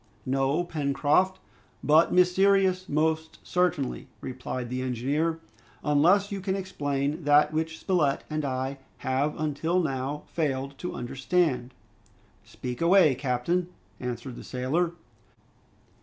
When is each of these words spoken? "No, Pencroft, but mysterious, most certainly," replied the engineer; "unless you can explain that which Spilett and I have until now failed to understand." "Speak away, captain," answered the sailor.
"No, 0.25 0.63
Pencroft, 0.63 1.39
but 1.83 2.11
mysterious, 2.11 2.89
most 2.89 3.37
certainly," 3.43 4.07
replied 4.19 4.71
the 4.71 4.81
engineer; 4.81 5.39
"unless 5.83 6.31
you 6.31 6.41
can 6.41 6.55
explain 6.55 7.23
that 7.25 7.53
which 7.53 7.77
Spilett 7.77 8.23
and 8.27 8.43
I 8.43 8.79
have 9.05 9.39
until 9.39 9.79
now 9.79 10.23
failed 10.25 10.75
to 10.79 10.95
understand." 10.95 11.75
"Speak 12.43 12.81
away, 12.81 13.13
captain," 13.13 13.67
answered 13.99 14.37
the 14.37 14.43
sailor. 14.43 14.93